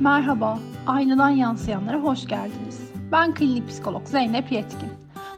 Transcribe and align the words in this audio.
Merhaba, 0.00 0.58
aynadan 0.86 1.30
yansıyanlara 1.30 1.98
hoş 1.98 2.26
geldiniz. 2.26 2.80
Ben 3.12 3.34
klinik 3.34 3.68
psikolog 3.68 4.06
Zeynep 4.06 4.52
Yetkin. 4.52 4.88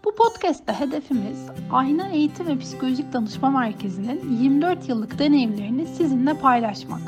Bu 0.05 0.15
podcast'te 0.15 0.73
hedefimiz 0.73 1.51
Ayna 1.73 2.09
Eğitim 2.09 2.47
ve 2.47 2.59
Psikolojik 2.59 3.13
Danışma 3.13 3.51
Merkezi'nin 3.51 4.39
24 4.41 4.89
yıllık 4.89 5.19
deneyimlerini 5.19 5.87
sizinle 5.87 6.35
paylaşmak. 6.35 7.01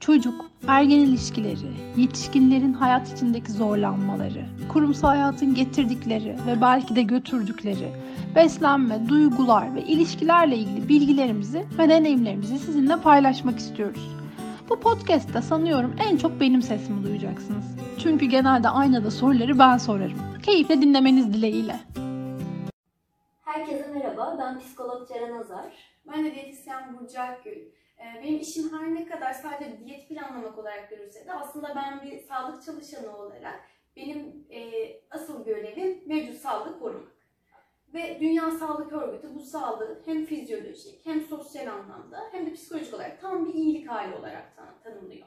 Çocuk, 0.00 0.44
ergen 0.68 0.98
ilişkileri, 0.98 1.72
yetişkinlerin 1.96 2.72
hayat 2.72 3.12
içindeki 3.12 3.52
zorlanmaları, 3.52 4.44
kurumsal 4.68 5.08
hayatın 5.08 5.54
getirdikleri 5.54 6.36
ve 6.46 6.60
belki 6.60 6.96
de 6.96 7.02
götürdükleri, 7.02 7.92
beslenme, 8.34 9.08
duygular 9.08 9.74
ve 9.74 9.82
ilişkilerle 9.82 10.56
ilgili 10.56 10.88
bilgilerimizi 10.88 11.64
ve 11.78 11.88
deneyimlerimizi 11.88 12.58
sizinle 12.58 12.96
paylaşmak 12.96 13.58
istiyoruz. 13.58 14.19
Bu 14.70 14.80
podcast'te 14.80 15.42
sanıyorum 15.42 15.96
en 16.10 16.16
çok 16.16 16.40
benim 16.40 16.62
sesimi 16.62 17.04
duyacaksınız. 17.04 17.64
Çünkü 18.02 18.26
genelde 18.26 18.68
aynada 18.68 19.10
soruları 19.10 19.58
ben 19.58 19.78
sorarım. 19.78 20.18
Keyifle 20.42 20.80
dinlemeniz 20.82 21.34
dileğiyle. 21.34 21.76
Herkese 23.44 23.86
merhaba, 23.94 24.36
ben 24.38 24.58
psikolog 24.58 25.08
Ceren 25.08 25.32
Azar. 25.40 25.72
Ben 26.08 26.24
de 26.24 26.34
diyetisyen 26.34 26.98
Burcu 26.98 27.20
Akgül. 27.20 27.56
Ee, 27.98 28.22
Benim 28.22 28.40
işim 28.40 28.72
her 28.78 28.94
ne 28.94 29.06
kadar 29.06 29.32
sadece 29.32 29.78
diyet 29.84 30.08
planlamak 30.08 30.58
olarak 30.58 30.90
görülse 30.90 31.26
de 31.26 31.32
aslında 31.32 31.72
ben 31.76 32.02
bir 32.02 32.18
sağlık 32.18 32.64
çalışanı 32.64 33.16
olarak 33.16 33.60
benim 33.96 34.46
e, 34.50 34.60
asıl 35.10 35.44
görevim 35.44 35.98
mevcut 36.06 36.36
sağlığı 36.40 36.78
korumak. 36.78 37.19
Ve 37.94 38.20
Dünya 38.20 38.50
Sağlık 38.50 38.92
Örgütü 38.92 39.34
bu 39.34 39.40
sağlığı 39.40 40.02
hem 40.04 40.24
fizyolojik 40.24 41.06
hem 41.06 41.20
sosyal 41.20 41.66
anlamda 41.66 42.20
hem 42.32 42.46
de 42.46 42.52
psikolojik 42.52 42.94
olarak 42.94 43.20
tam 43.20 43.46
bir 43.48 43.54
iyilik 43.54 43.88
hali 43.88 44.14
olarak 44.16 44.56
tan- 44.56 44.80
tanımlıyor. 44.84 45.26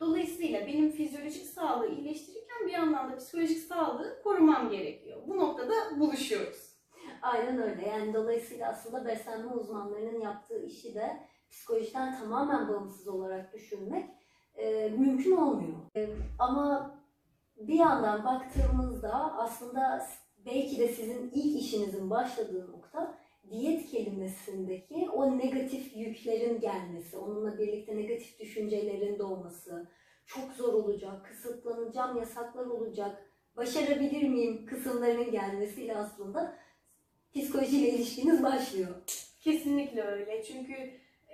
Dolayısıyla 0.00 0.66
benim 0.66 0.90
fizyolojik 0.90 1.46
sağlığı 1.46 1.88
iyileştirirken 1.88 2.66
bir 2.66 2.72
yandan 2.72 3.12
da 3.12 3.16
psikolojik 3.16 3.58
sağlığı 3.58 4.22
korumam 4.22 4.70
gerekiyor. 4.70 5.22
Bu 5.26 5.36
noktada 5.36 5.72
buluşuyoruz. 6.00 6.76
Aynen 7.22 7.62
öyle. 7.62 7.88
Yani 7.88 8.14
dolayısıyla 8.14 8.68
aslında 8.68 9.04
beslenme 9.06 9.52
uzmanlarının 9.52 10.20
yaptığı 10.20 10.62
işi 10.62 10.94
de 10.94 11.16
psikolojiden 11.50 12.18
tamamen 12.18 12.68
bağımsız 12.68 13.08
olarak 13.08 13.52
düşünmek 13.54 14.10
e, 14.54 14.88
mümkün 14.88 15.36
olmuyor. 15.36 15.76
E, 15.96 16.08
ama 16.38 16.94
bir 17.56 17.74
yandan 17.74 18.24
baktığımızda 18.24 19.12
aslında 19.38 20.06
belki 20.46 20.78
de 20.78 20.88
sizin 20.88 21.30
ilk 21.34 21.60
işinizin 21.60 22.10
başladığı 22.10 22.72
nokta 22.72 23.18
diyet 23.50 23.90
kelimesindeki 23.90 25.10
o 25.10 25.38
negatif 25.38 25.96
yüklerin 25.96 26.60
gelmesi, 26.60 27.16
onunla 27.16 27.58
birlikte 27.58 27.96
negatif 27.96 28.40
düşüncelerin 28.40 29.18
doğması, 29.18 29.90
çok 30.26 30.52
zor 30.52 30.72
olacak, 30.72 31.26
kısıtlanacağım, 31.26 32.18
yasaklar 32.18 32.66
olacak, 32.66 33.30
başarabilir 33.56 34.28
miyim 34.28 34.66
kısımlarının 34.66 35.30
gelmesiyle 35.30 35.96
aslında 35.96 36.58
psikolojiyle 37.34 37.88
ilişkiniz 37.88 38.42
başlıyor. 38.42 38.94
Kesinlikle 39.40 40.02
öyle. 40.02 40.42
Çünkü 40.42 40.74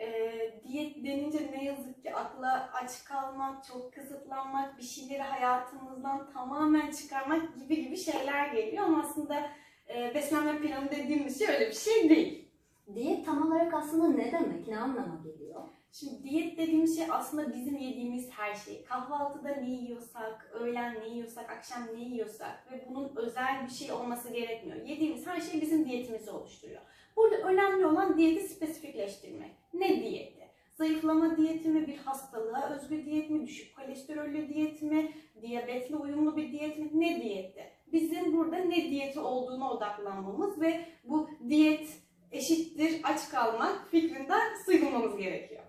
e, 0.02 0.32
diyet 0.64 1.04
denince 1.04 1.38
ne 1.52 1.64
yazık 1.64 2.02
ki 2.02 2.14
akla 2.14 2.70
aç 2.72 3.04
kalmak, 3.04 3.64
çok 3.64 3.92
kısıtlanmak, 3.94 4.78
bir 4.78 4.82
şeyleri 4.82 5.22
hayatımızdan 5.22 6.32
tamamen 6.32 6.90
çıkarmak 6.90 7.56
gibi 7.56 7.84
gibi 7.84 7.96
şeyler 7.96 8.48
geliyor. 8.48 8.84
Ama 8.84 9.02
aslında 9.02 9.50
e, 9.94 10.14
beslenme 10.14 10.58
planı 10.58 10.90
dediğimiz 10.90 11.38
şey 11.38 11.48
öyle 11.48 11.68
bir 11.68 11.74
şey 11.74 12.10
değil. 12.10 12.48
Diyet 12.94 13.26
tam 13.26 13.46
olarak 13.46 13.74
aslında 13.74 14.08
ne 14.08 14.32
demek, 14.32 14.68
ne 14.68 14.78
anlama 14.78 15.20
geliyor? 15.24 15.62
Şimdi 15.92 16.22
diyet 16.22 16.58
dediğimiz 16.58 16.96
şey 16.96 17.06
aslında 17.10 17.54
bizim 17.54 17.76
yediğimiz 17.76 18.30
her 18.30 18.54
şey. 18.54 18.84
Kahvaltıda 18.84 19.48
ne 19.48 19.70
yiyorsak, 19.70 20.50
öğlen 20.52 21.00
ne 21.00 21.08
yiyorsak, 21.08 21.50
akşam 21.50 21.82
ne 21.94 22.00
yiyorsak 22.00 22.72
ve 22.72 22.86
bunun 22.88 23.12
özel 23.16 23.66
bir 23.66 23.70
şey 23.70 23.92
olması 23.92 24.32
gerekmiyor. 24.32 24.86
Yediğimiz 24.86 25.26
her 25.26 25.40
şey 25.40 25.60
bizim 25.60 25.84
diyetimizi 25.84 26.30
oluşturuyor. 26.30 26.82
Burada 27.16 27.36
önemli 27.36 27.86
olan 27.86 28.18
diyeti 28.18 28.48
spesifikleştirmek. 28.48 29.50
Ne 29.74 29.88
diyeti? 29.88 30.42
Zayıflama 30.74 31.36
diyeti 31.36 31.68
mi, 31.68 31.86
bir 31.86 31.96
hastalığa 31.96 32.70
özgü 32.70 33.04
diyet 33.04 33.30
mi, 33.30 33.46
düşük 33.46 33.76
kolesterollü 33.76 34.48
diyet 34.48 34.82
mi, 34.82 35.12
diyabetle 35.42 35.96
uyumlu 35.96 36.36
bir 36.36 36.52
diyet 36.52 36.78
mi, 36.78 36.90
ne 36.94 37.22
diyeti? 37.22 37.62
Bizim 37.92 38.36
burada 38.36 38.56
ne 38.56 38.76
diyeti 38.76 39.20
olduğuna 39.20 39.70
odaklanmamız 39.70 40.60
ve 40.60 40.84
bu 41.04 41.28
diyet 41.48 41.88
eşittir 42.32 43.00
aç 43.04 43.28
kalmak 43.28 43.88
fikrinden 43.90 44.54
sıyrılmamız 44.66 45.16
gerekiyor. 45.16 45.62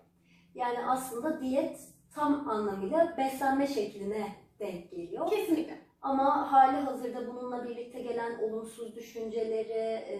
Yani 0.54 0.78
aslında 0.86 1.40
diyet 1.40 1.80
tam 2.14 2.48
anlamıyla 2.48 3.14
beslenme 3.18 3.66
şekline 3.66 4.26
denk 4.58 4.90
geliyor. 4.90 5.30
Kesinlikle. 5.30 5.78
Ama 6.02 6.52
hali 6.52 6.76
hazırda 6.76 7.26
bununla 7.26 7.68
birlikte 7.68 8.00
gelen 8.00 8.38
olumsuz 8.38 8.96
düşünceleri, 8.96 10.04
e, 10.08 10.18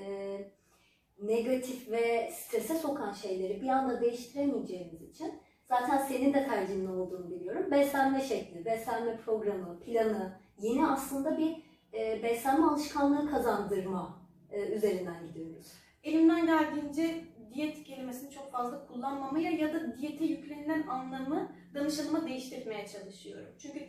negatif 1.23 1.91
ve 1.91 2.31
strese 2.33 2.75
sokan 2.75 3.13
şeyleri 3.13 3.63
bir 3.63 3.69
anda 3.69 4.01
değiştiremeyeceğimiz 4.01 5.03
için 5.03 5.33
zaten 5.69 5.99
senin 5.99 6.35
de 6.35 6.45
tercihin 6.45 6.87
olduğunu 6.87 7.31
biliyorum. 7.31 7.71
Beslenme 7.71 8.21
şekli, 8.21 8.65
beslenme 8.65 9.17
programı, 9.17 9.81
planı, 9.81 10.33
yeni 10.59 10.87
aslında 10.87 11.39
bir 11.39 11.63
e, 11.93 12.23
beslenme 12.23 12.67
alışkanlığı 12.67 13.31
kazandırma 13.31 14.19
e, 14.51 14.61
üzerinden 14.61 15.27
gidiyoruz. 15.27 15.73
Elimden 16.03 16.47
geldiğince 16.47 17.25
diyet 17.55 17.85
kelimesini 17.85 18.31
çok 18.31 18.53
fazla 18.53 18.87
kullanmamaya 18.87 19.51
ya 19.51 19.75
da 19.75 19.97
diyete 19.97 20.25
yüklenilen 20.25 20.87
anlamı 20.87 21.53
danışanıma 21.75 22.27
değiştirmeye 22.27 22.87
çalışıyorum. 22.87 23.49
Çünkü 23.59 23.81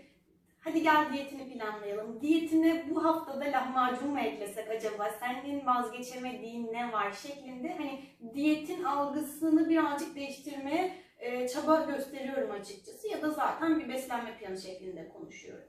hadi 0.66 0.84
gel 0.84 1.14
diyetini 1.14 1.53
planlayalım. 1.53 2.22
Diyetine 2.22 2.86
bu 2.90 3.06
haftada 3.06 3.46
lahmacun 3.46 4.09
mu 4.09 4.20
eklesek 4.20 4.70
acaba? 4.70 5.09
Senin 5.20 5.66
vazgeçemediğin 5.66 6.74
ne 6.74 6.94
var 6.94 7.12
şeklinde 7.12 7.74
hani 7.78 8.02
diyetin 8.34 8.84
algısını 8.84 9.70
birazcık 9.70 10.16
değiştirmeye 10.16 10.94
e, 11.20 11.48
çaba 11.48 11.81
gösteriyorum 11.81 12.52
açıkçası 12.52 13.08
ya 13.08 13.22
da 13.22 13.30
zaten 13.30 13.80
bir 13.80 13.90
beslenme 13.90 14.38
planı 14.38 14.58
şeklinde 14.58 15.09
konuşuyorum. 15.09 15.68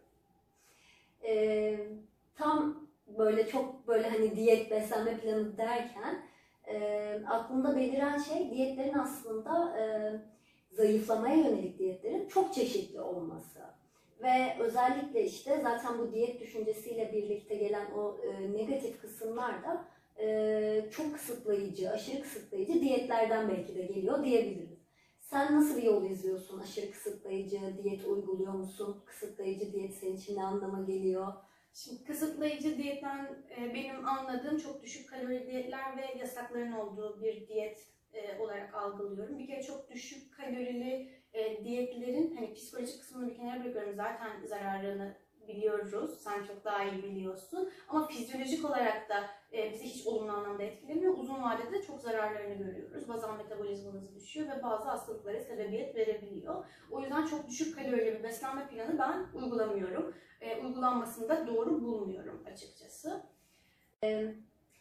e, 1.24 1.78
tam 2.34 2.86
böyle 3.18 3.48
çok 3.48 3.88
böyle 3.88 4.10
hani 4.10 4.36
diyet 4.36 4.70
beslenme 4.70 5.18
planı 5.18 5.58
derken 5.58 6.22
e, 6.66 6.78
aklımda 7.28 7.76
beliren 7.76 8.18
şey 8.18 8.50
diyetlerin 8.50 8.98
aslında 8.98 9.78
e, 9.80 9.84
zayıflamaya 10.76 11.36
yönelik 11.36 11.78
diyetlerin 11.78 12.28
çok 12.28 12.54
çeşitli 12.54 13.00
olması. 13.00 13.60
Ve 14.22 14.56
özellikle 14.60 15.24
işte 15.24 15.60
zaten 15.62 15.98
bu 15.98 16.12
diyet 16.12 16.40
düşüncesiyle 16.40 17.12
birlikte 17.12 17.54
gelen 17.54 17.90
o 17.90 18.18
e, 18.22 18.52
negatif 18.52 19.00
kısımlar 19.00 19.62
da 19.62 19.84
e, 20.20 20.90
çok 20.90 21.14
kısıtlayıcı, 21.14 21.90
aşırı 21.90 22.22
kısıtlayıcı 22.22 22.80
diyetlerden 22.80 23.48
belki 23.48 23.74
de 23.74 23.82
geliyor 23.82 24.24
diyebiliriz. 24.24 24.78
Sen 25.20 25.56
nasıl 25.56 25.76
bir 25.76 25.82
yol 25.82 26.10
izliyorsun? 26.10 26.60
Aşırı 26.60 26.90
kısıtlayıcı 26.90 27.60
diyet 27.84 28.06
uyguluyor 28.06 28.52
musun? 28.52 29.02
Kısıtlayıcı 29.06 29.72
diyet 29.72 29.94
senin 29.94 30.16
için 30.16 30.36
ne 30.36 30.44
anlama 30.44 30.82
geliyor? 30.82 31.32
Şimdi 31.74 32.04
kısıtlayıcı 32.04 32.78
diyetten 32.78 33.44
e, 33.58 33.74
benim 33.74 34.06
anladığım 34.06 34.58
çok 34.58 34.82
düşük 34.82 35.10
kalori 35.10 35.46
diyetler 35.46 35.96
ve 35.96 36.18
yasakların 36.18 36.72
olduğu 36.72 37.22
bir 37.22 37.48
diyet 37.48 37.78
e, 38.12 38.38
olarak 38.38 38.74
algılıyorum. 38.74 39.38
Bir 39.38 39.46
kere 39.46 39.62
çok 39.62 39.90
düşük 39.90 40.36
kalorili 40.36 41.10
e, 41.36 41.64
diyetlerin 41.64 42.36
hani 42.36 42.54
psikolojik 42.54 43.00
kısmını 43.00 43.30
bir 43.30 43.36
kenara 43.36 43.64
bırakıyorum. 43.64 43.94
Zaten 43.94 44.46
zararını 44.46 45.14
biliyoruz. 45.48 46.20
Sen 46.20 46.44
çok 46.44 46.64
daha 46.64 46.84
iyi 46.84 47.02
biliyorsun. 47.02 47.70
Ama 47.88 48.06
fizyolojik 48.06 48.64
olarak 48.64 49.08
da 49.08 49.24
e, 49.52 49.72
bizi 49.72 49.84
hiç 49.84 50.06
olumlu 50.06 50.32
anlamda 50.32 50.62
etkilemiyor. 50.62 51.18
Uzun 51.18 51.42
vadede 51.42 51.82
çok 51.82 52.00
zararlarını 52.00 52.54
görüyoruz. 52.54 53.08
Bazal 53.08 53.36
metabolizmanız 53.36 54.14
düşüyor 54.14 54.46
ve 54.48 54.62
bazı 54.62 54.84
hastalıklara 54.84 55.40
sebebiyet 55.40 55.96
verebiliyor. 55.96 56.64
O 56.90 57.00
yüzden 57.00 57.26
çok 57.26 57.48
düşük 57.48 57.76
kalorili 57.76 58.18
bir 58.18 58.22
beslenme 58.22 58.68
planı 58.68 58.98
ben 58.98 59.26
uygulamıyorum 59.34 60.14
e, 60.40 60.56
uygulanmasını 60.56 61.28
da 61.28 61.46
doğru 61.46 61.82
bulmuyorum 61.82 62.42
açıkçası. 62.52 63.22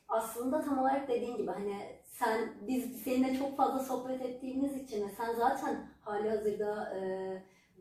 Aslında 0.08 0.62
tam 0.62 0.80
olarak 0.80 1.08
dediğin 1.08 1.38
gibi 1.38 1.52
hani 1.52 2.00
sen 2.06 2.54
biz 2.68 3.04
seninle 3.04 3.38
çok 3.38 3.58
fazla 3.58 3.80
sohbet 3.80 4.22
ettiğimiz 4.22 4.84
için 4.84 5.08
sen 5.18 5.34
zaten 5.34 5.90
hali 6.06 6.30
hazırda 6.30 6.94
e, 6.96 7.02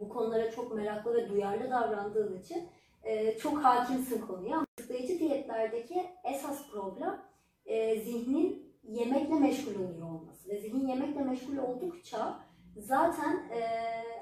bu 0.00 0.08
konulara 0.08 0.50
çok 0.50 0.74
meraklı 0.74 1.14
ve 1.14 1.28
duyarlı 1.28 1.70
davrandığın 1.70 2.38
için 2.38 2.68
e, 3.04 3.38
çok 3.38 3.64
hakimsin 3.64 4.26
konuya. 4.26 4.66
Kısıtlayıcı 4.76 5.18
diyetlerdeki 5.18 6.04
esas 6.24 6.70
problem 6.70 7.22
e, 7.66 8.00
zihnin 8.00 8.74
yemekle 8.82 9.34
meşgul 9.34 9.74
oluyor 9.74 10.10
olması 10.10 10.48
ve 10.48 10.60
zihin 10.60 10.86
yemekle 10.86 11.24
meşgul 11.24 11.56
oldukça 11.56 12.40
zaten 12.76 13.36
e, 13.50 13.62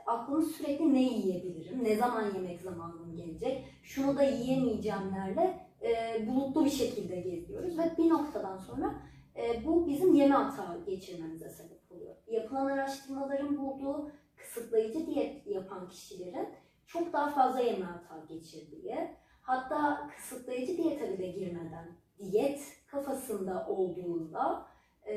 aklımız 0.06 0.52
sürekli 0.52 0.94
ne 0.94 1.02
yiyebilirim, 1.02 1.84
ne 1.84 1.96
zaman 1.96 2.34
yemek 2.34 2.60
zamanım 2.60 3.16
gelecek, 3.16 3.64
şunu 3.82 4.16
da 4.16 4.22
yiyemeyeceğimlerle 4.22 5.66
e, 5.82 6.22
bulutlu 6.26 6.64
bir 6.64 6.70
şekilde 6.70 7.20
geziyoruz 7.20 7.78
ve 7.78 7.92
bir 7.98 8.08
noktadan 8.08 8.56
sonra 8.56 8.94
e, 9.36 9.66
bu 9.66 9.86
bizim 9.86 10.14
yeme 10.14 10.34
hata 10.34 10.76
geçirmemize 10.86 11.48
sebep 11.48 11.81
oluyor. 12.02 12.16
Yapılan 12.26 12.66
araştırmaların 12.66 13.58
bulduğu 13.58 14.10
kısıtlayıcı 14.36 15.06
diyet 15.06 15.46
yapan 15.46 15.88
kişilerin 15.88 16.48
çok 16.86 17.12
daha 17.12 17.30
fazla 17.30 17.60
yeme 17.60 17.84
hata 17.84 18.24
geçirdiği, 18.28 19.16
hatta 19.42 20.10
kısıtlayıcı 20.16 20.76
diyete 20.76 21.18
bile 21.18 21.26
girmeden 21.26 21.96
diyet 22.18 22.60
kafasında 22.86 23.66
olduğunda 23.68 24.66
e, 25.06 25.14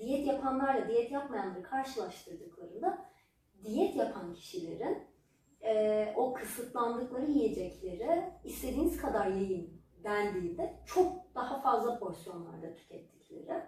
diyet 0.00 0.26
yapanlarla 0.26 0.88
diyet 0.88 1.10
yapmayanları 1.10 1.62
karşılaştırdıklarında 1.62 2.98
diyet 3.64 3.96
yapan 3.96 4.34
kişilerin 4.34 4.98
e, 5.62 6.12
o 6.16 6.34
kısıtlandıkları 6.34 7.30
yiyecekleri 7.30 8.32
istediğiniz 8.44 8.96
kadar 8.96 9.26
yiyin 9.26 9.82
dendiğinde 10.04 10.74
çok 10.86 11.34
daha 11.34 11.60
fazla 11.60 11.98
porsiyonlarda 11.98 12.74
tükettikleri. 12.74 13.62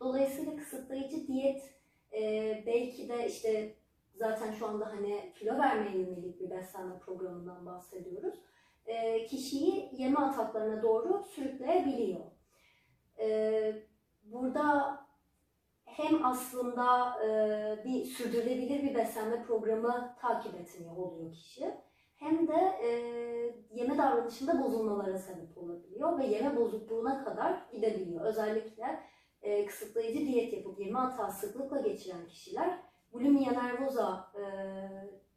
Dolayısıyla 0.00 0.56
kısıtlayıcı 0.56 1.26
diyet 1.26 1.74
e, 2.16 2.62
belki 2.66 3.08
de 3.08 3.26
işte 3.26 3.74
zaten 4.14 4.52
şu 4.52 4.66
anda 4.66 4.86
hani 4.86 5.32
kilo 5.34 5.58
vermeye 5.58 5.98
yönelik 5.98 6.40
bir 6.40 6.50
beslenme 6.50 6.98
programından 6.98 7.66
bahsediyoruz. 7.66 8.34
E, 8.86 9.26
kişiyi 9.26 9.90
yeme 9.92 10.18
ataklarına 10.18 10.82
doğru 10.82 11.22
sürükleyebiliyor. 11.22 12.20
E, 13.18 13.82
burada 14.24 14.98
hem 15.84 16.24
aslında 16.24 17.16
e, 17.24 17.84
bir 17.84 18.04
sürdürülebilir 18.04 18.82
bir 18.82 18.94
beslenme 18.94 19.42
programı 19.42 20.14
takip 20.20 20.54
etmiyor 20.54 20.96
oluyor 20.96 21.32
kişi. 21.32 21.74
Hem 22.16 22.48
de 22.48 22.78
e, 22.82 22.88
yeme 23.70 23.98
davranışında 23.98 24.62
bozulmalara 24.62 25.18
sebep 25.18 25.58
olabiliyor 25.58 26.18
ve 26.18 26.26
yeme 26.26 26.56
bozukluğuna 26.56 27.24
kadar 27.24 27.66
gidebiliyor. 27.72 28.24
Özellikle 28.24 29.00
e, 29.44 29.66
kısıtlayıcı 29.66 30.26
diyet 30.26 30.52
yapıp 30.52 30.80
yeme 30.80 30.98
hatası 30.98 31.46
sıklıkla 31.46 31.80
geçiren 31.80 32.26
kişiler 32.26 32.78
bulimia 33.12 33.52
nervosa 33.52 34.32
e, 34.34 34.42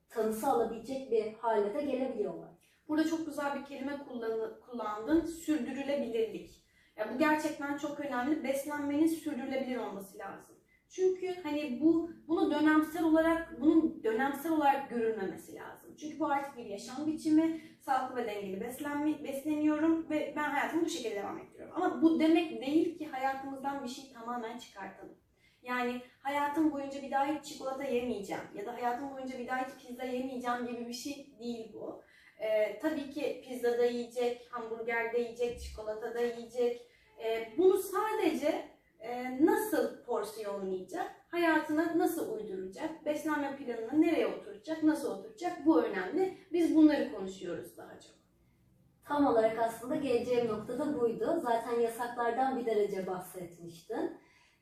tanısı 0.09 0.48
alabilecek 0.48 1.12
bir 1.12 1.33
hale 1.33 1.74
de 1.74 1.81
gelebiliyorlar. 1.81 2.50
Burada 2.88 3.09
çok 3.09 3.25
güzel 3.25 3.59
bir 3.59 3.65
kelime 3.65 4.00
kullandın. 4.65 5.25
Sürdürülebilirlik. 5.25 6.63
Ya 6.95 7.13
bu 7.13 7.18
gerçekten 7.18 7.77
çok 7.77 8.00
önemli. 8.00 8.44
Beslenmenin 8.44 9.07
sürdürülebilir 9.07 9.77
olması 9.77 10.18
lazım. 10.18 10.56
Çünkü 10.89 11.35
hani 11.43 11.79
bu 11.81 12.11
bunu 12.27 12.51
dönemsel 12.51 13.03
olarak 13.03 13.61
bunun 13.61 14.03
dönemsel 14.03 14.51
olarak 14.51 14.89
görülmemesi 14.89 15.55
lazım. 15.55 15.95
Çünkü 15.99 16.19
bu 16.19 16.25
artık 16.25 16.57
bir 16.57 16.65
yaşam 16.65 17.07
biçimi. 17.07 17.61
Sağlıklı 17.79 18.15
ve 18.15 18.27
dengeli 18.27 18.61
beslenme, 18.61 19.23
besleniyorum 19.23 20.09
ve 20.09 20.33
ben 20.35 20.49
hayatımı 20.49 20.85
bu 20.85 20.89
şekilde 20.89 21.15
devam 21.15 21.37
ettiriyorum. 21.37 21.75
Ama 21.75 22.01
bu 22.01 22.19
demek 22.19 22.61
değil 22.61 22.97
ki 22.97 23.07
hayatımızdan 23.07 23.83
bir 23.83 23.89
şey 23.89 24.13
tamamen 24.13 24.57
çıkartalım. 24.57 25.15
Yani 25.63 26.01
hayatım 26.19 26.71
boyunca 26.71 27.01
bir 27.01 27.11
daha 27.11 27.25
hiç 27.25 27.45
çikolata 27.45 27.83
yemeyeceğim 27.83 28.43
ya 28.55 28.65
da 28.65 28.73
hayatım 28.73 29.11
boyunca 29.11 29.39
bir 29.39 29.47
daha 29.47 29.67
hiç 29.67 29.87
pizza 29.87 30.03
yemeyeceğim 30.03 30.67
gibi 30.67 30.87
bir 30.87 30.93
şey 30.93 31.33
değil 31.39 31.73
bu. 31.73 32.03
Ee, 32.39 32.79
tabii 32.79 33.09
ki 33.09 33.43
pizza 33.47 33.77
da 33.77 33.85
yiyecek, 33.85 34.47
hamburger 34.51 35.13
de 35.13 35.19
yiyecek, 35.19 35.61
çikolata 35.61 36.15
da 36.15 36.21
yiyecek. 36.21 36.81
Ee, 37.23 37.53
bunu 37.57 37.77
sadece 37.77 38.76
nasıl 39.39 40.03
porsiyonlayacak, 40.03 41.11
hayatına 41.27 41.97
nasıl 41.97 42.33
uyduracak, 42.33 43.05
beslenme 43.05 43.57
planını 43.57 44.01
nereye 44.01 44.27
oturacak, 44.27 44.83
nasıl 44.83 45.11
oturacak 45.11 45.65
bu 45.65 45.83
önemli. 45.83 46.38
Biz 46.51 46.75
bunları 46.75 47.13
konuşuyoruz 47.13 47.77
daha 47.77 47.99
çok. 47.99 48.17
Tam 49.05 49.25
olarak 49.25 49.59
aslında 49.59 49.95
geleceğim 49.95 50.47
nokta 50.47 50.79
da 50.79 50.99
buydu. 51.01 51.39
Zaten 51.44 51.79
yasaklardan 51.79 52.59
bir 52.59 52.65
derece 52.65 53.07
bahsetmiştin. 53.07 54.17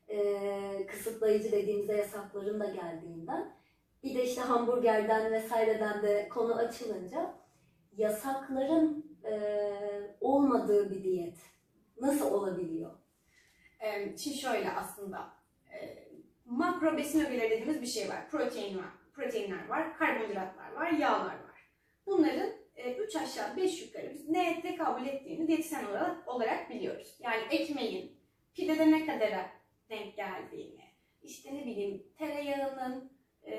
Ee, 0.09 0.87
kısıtlayıcı 0.87 1.51
dediğimizde 1.51 1.93
yasakların 1.93 2.59
da 2.59 2.65
geldiğinden. 2.65 3.55
Bir 4.03 4.15
de 4.15 4.23
işte 4.23 4.41
hamburgerden 4.41 5.31
vesaireden 5.31 6.03
de 6.03 6.29
konu 6.29 6.55
açılınca 6.55 7.33
yasakların 7.97 9.17
e, 9.23 9.37
olmadığı 10.21 10.91
bir 10.91 11.03
diyet 11.03 11.37
nasıl 12.01 12.33
olabiliyor? 12.33 13.04
Şimdi 14.17 14.37
şöyle 14.37 14.71
aslında 14.71 15.33
e, 15.73 16.07
makro 16.45 16.97
besin 16.97 17.25
ögeleri 17.25 17.51
dediğimiz 17.51 17.81
bir 17.81 17.87
şey 17.87 18.09
var. 18.09 18.29
Protein 18.29 18.77
var, 18.77 18.89
proteinler 19.13 19.67
var, 19.67 19.97
karbonhidratlar 19.97 20.71
var, 20.71 20.91
yağlar 20.91 21.25
var. 21.25 21.69
Bunların 22.05 22.49
3 22.99 23.15
aşağı 23.15 23.57
5 23.57 23.81
yukarı 23.81 24.13
biz 24.13 24.29
neye 24.29 24.61
tekabül 24.61 25.07
ettiğini 25.07 25.47
diyetisyen 25.47 25.85
olarak, 25.85 26.27
olarak 26.27 26.69
biliyoruz. 26.69 27.17
Yani 27.19 27.43
ekmeğin 27.51 28.17
pidede 28.53 28.91
ne 28.91 29.05
kadara 29.05 29.49
denk 29.89 30.15
geldiğini, 30.15 30.81
işte 31.23 31.55
ne 31.55 31.65
bileyim 31.65 32.03
tereyağının 32.17 33.11
e, 33.43 33.53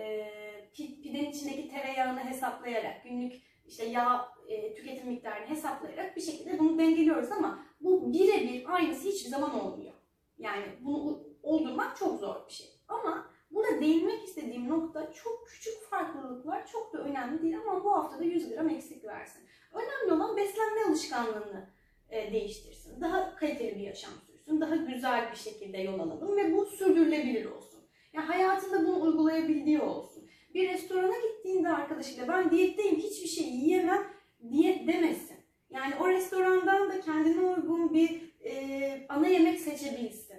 pi- 0.75 1.03
pidenin 1.03 1.31
içindeki 1.31 1.69
tereyağını 1.69 2.25
hesaplayarak 2.25 3.05
günlük 3.05 3.43
işte 3.67 3.85
yağ 3.85 4.29
e, 4.49 4.75
tüketim 4.75 5.09
miktarını 5.09 5.47
hesaplayarak 5.47 6.17
bir 6.17 6.21
şekilde 6.21 6.59
bunu 6.59 6.79
dengeliyoruz 6.79 7.33
ama 7.33 7.67
bu 7.81 8.13
birebir 8.13 8.75
aynısı 8.75 9.09
hiçbir 9.09 9.31
zaman 9.31 9.61
olmuyor. 9.61 9.93
Yani 10.39 10.65
bunu 10.81 11.25
oldurmak 11.43 11.97
çok 11.97 12.21
zor 12.21 12.47
bir 12.49 12.53
şey. 12.53 12.67
Ama 12.89 13.31
burada 13.51 13.81
değinmek 13.81 14.25
istediğim 14.25 14.69
nokta 14.69 15.13
çok 15.13 15.49
küçük 15.49 15.83
farklılıklar 15.91 16.67
çok 16.67 16.93
da 16.93 16.99
önemli 16.99 17.43
değil 17.43 17.59
ama 17.59 17.85
bu 17.85 17.93
haftada 17.93 18.25
100 18.25 18.49
gram 18.49 18.69
eksik 18.69 19.05
versin. 19.05 19.43
Önemli 19.73 20.13
olan 20.13 20.37
beslenme 20.37 20.85
alışkanlığını 20.89 21.71
e, 22.11 22.33
değiştirsin. 22.33 23.01
Daha 23.01 23.37
kaliteli 23.37 23.77
bir 23.77 23.85
yaşam 23.85 24.13
sürsün. 24.27 24.61
Daha 24.61 24.77
güzel 24.77 25.31
bir 25.31 25.37
şekilde 25.37 25.79
yol 25.79 25.99
alalım 25.99 26.37
ve 26.37 26.57
bu 26.57 26.67
sürdürülebilir 26.67 27.45
olsun. 27.45 27.81
Yani 28.13 28.27
hayatında 28.27 28.87
bunu 28.87 29.03
uygulayabildiği 29.03 29.81
olsun. 29.81 30.29
Bir 30.55 30.69
restorana 30.69 31.15
gittiğinde 31.19 31.69
arkadaşıyla 31.69 32.29
ben 32.29 32.51
diyetteyim 32.51 32.97
hiçbir 32.97 33.29
şey 33.29 33.47
yiyemem 33.47 34.07
diyet 34.51 34.89
demesin. 34.89 35.37
Yani 35.71 35.95
o 36.01 36.09
restorandan 36.09 36.91
da 36.91 37.01
kendine 37.01 37.41
uygun 37.41 37.95
bir 37.95 38.35
e, 38.45 39.07
ana 39.09 39.27
yemek 39.27 39.61
seçebilsin. 39.61 40.37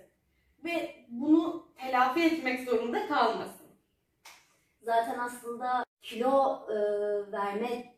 Ve 0.64 0.96
telafi 2.18 2.36
etmek 2.36 2.69
zorunda 2.69 3.08
kalmasın. 3.08 3.68
Zaten 4.81 5.19
aslında 5.19 5.84
kilo 6.02 6.66
e, 6.69 6.75
verme 7.31 7.96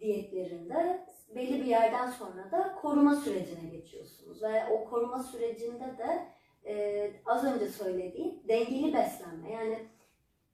diyetlerinde 0.00 1.06
belli 1.34 1.60
bir 1.60 1.66
yerden 1.66 2.10
sonra 2.10 2.50
da 2.50 2.74
koruma 2.82 3.14
sürecine 3.14 3.70
geçiyorsunuz. 3.70 4.42
Ve 4.42 4.66
o 4.72 4.84
koruma 4.84 5.22
sürecinde 5.22 5.98
de 5.98 6.26
e, 6.64 7.12
az 7.26 7.44
önce 7.44 7.68
söylediğim 7.68 8.48
dengeli 8.48 8.94
beslenme. 8.94 9.52
Yani 9.52 9.88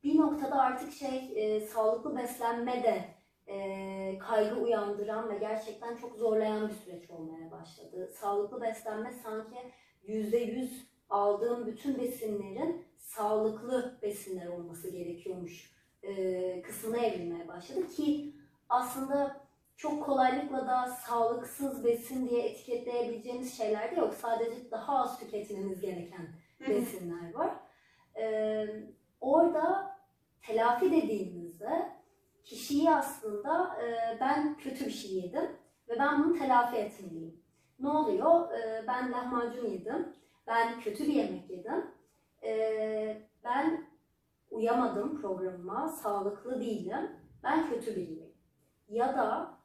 bir 0.05 0.17
noktada 0.17 0.61
artık 0.61 0.93
şey 0.93 1.32
e, 1.37 1.61
sağlıklı 1.61 2.17
beslenme 2.17 2.82
de 2.82 3.05
e, 3.53 4.19
kaygı 4.19 4.56
uyandıran 4.56 5.31
ve 5.31 5.38
gerçekten 5.38 5.96
çok 5.96 6.17
zorlayan 6.17 6.69
bir 6.69 6.75
süreç 6.75 7.10
olmaya 7.10 7.51
başladı. 7.51 8.10
Sağlıklı 8.13 8.60
beslenme 8.60 9.13
sanki 9.13 9.58
yüzde 10.03 10.39
yüz 10.39 10.92
aldığım 11.12 11.66
bütün 11.66 11.98
besinlerin 12.00 12.84
sağlıklı 12.98 13.98
besinler 14.02 14.46
olması 14.46 14.90
gerekiyormuş 14.90 15.72
e, 16.02 16.62
kısmına 16.62 16.98
evrilmeye 16.98 17.48
başladı 17.48 17.88
ki 17.88 18.34
aslında 18.69 19.42
çok 19.76 20.04
kolaylıkla 20.04 20.66
da 20.66 20.86
sağlıksız 20.86 21.84
besin 21.84 22.28
diye 22.28 22.42
etiketleyebileceğimiz 22.42 23.56
şeyler 23.56 23.96
de 23.96 24.00
yok. 24.00 24.14
Sadece 24.14 24.70
daha 24.70 24.96
az 24.96 25.19
tüketmemiz 25.19 25.81
gereken 25.81 26.28
besinler 26.60 27.34
var. 27.34 27.50
Ee, 28.16 28.66
orada 29.20 29.96
telafi 30.42 30.92
dediğimizde 30.92 31.92
kişiyi 32.44 32.90
aslında 32.90 33.76
e, 33.82 34.16
ben 34.20 34.56
kötü 34.56 34.86
bir 34.86 34.90
şey 34.90 35.10
yedim 35.14 35.50
ve 35.88 35.98
ben 35.98 36.24
bunu 36.24 36.38
telafi 36.38 36.76
etmeliyim. 36.76 37.42
Ne 37.81 37.88
oluyor? 37.88 38.52
Ee, 38.52 38.84
ben 38.88 39.12
lahmacun 39.12 39.70
yedim, 39.70 40.12
ben 40.46 40.81
kötü 40.81 41.05
bir 41.05 41.13
yemek 41.13 41.51
yedim, 41.51 41.84
Ee, 42.44 43.22
ben 43.44 43.87
uyamadım 44.51 45.20
programıma, 45.20 45.89
sağlıklı 45.89 46.61
değilim, 46.61 47.11
ben 47.43 47.70
kötü 47.70 47.96
biriyim. 47.96 48.32
Ya 48.89 49.17
da 49.17 49.58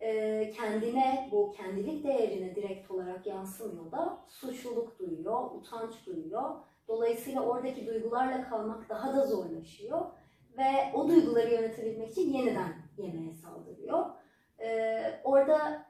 e, 0.00 0.50
kendine, 0.50 1.28
bu 1.32 1.50
kendilik 1.50 2.04
değerine 2.04 2.56
direkt 2.56 2.90
olarak 2.90 3.26
yansımıyor 3.26 3.92
da 3.92 4.18
suçluluk 4.28 4.98
duyuyor, 4.98 5.50
utanç 5.50 6.06
duyuyor. 6.06 6.50
Dolayısıyla 6.88 7.42
oradaki 7.42 7.86
duygularla 7.86 8.48
kalmak 8.48 8.88
daha 8.88 9.16
da 9.16 9.26
zorlaşıyor 9.26 10.00
ve 10.58 10.92
o 10.94 11.08
duyguları 11.08 11.54
yönetebilmek 11.54 12.10
için 12.10 12.32
yeniden 12.32 12.74
yemeğe 12.98 13.34
saldırıyor. 13.34 14.06
Ee, 14.60 15.20
orada 15.24 15.86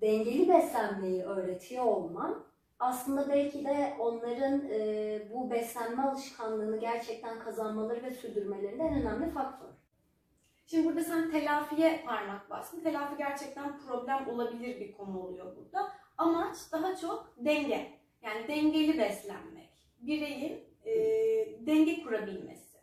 dengeli 0.00 0.48
beslenmeyi 0.48 1.22
öğretiyor 1.22 1.84
olman 1.84 2.44
aslında 2.78 3.28
belki 3.28 3.64
de 3.64 3.96
onların 3.98 4.62
e, 4.70 5.22
bu 5.32 5.50
beslenme 5.50 6.02
alışkanlığını 6.02 6.80
gerçekten 6.80 7.38
kazanmaları 7.38 8.02
ve 8.02 8.10
sürdürmelerinde 8.10 8.82
en 8.82 8.94
önemli 8.94 9.30
faktör. 9.30 9.68
Şimdi 10.66 10.86
burada 10.86 11.04
sen 11.04 11.30
telafiye 11.30 12.02
parmak 12.06 12.50
bastın. 12.50 12.80
Telafi 12.80 13.16
gerçekten 13.16 13.78
problem 13.78 14.28
olabilir 14.28 14.80
bir 14.80 14.92
konu 14.92 15.20
oluyor 15.20 15.56
burada. 15.56 15.92
Amaç 16.18 16.56
daha 16.72 16.96
çok 16.96 17.34
denge. 17.36 17.98
Yani 18.22 18.48
dengeli 18.48 18.98
beslenmek. 18.98 19.70
Bireyin 20.00 20.64
e, 20.84 20.94
denge 21.66 22.02
kurabilmesi. 22.02 22.78